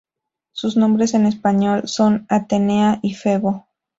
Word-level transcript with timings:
Sus 0.51 0.77
nombres 0.77 1.13
en 1.13 1.27
español 1.27 1.83
son 1.87 2.25
Atenea 2.27 2.97
y 3.03 3.13
Febo. 3.13 3.67